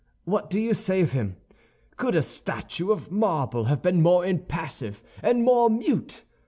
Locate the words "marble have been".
3.11-4.01